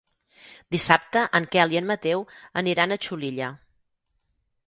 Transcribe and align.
Dissabte 0.75 1.21
en 1.39 1.45
Quel 1.55 1.75
i 1.75 1.79
en 1.83 1.85
Mateu 1.91 2.25
aniran 2.63 2.95
a 2.95 2.99
Xulilla. 3.09 3.51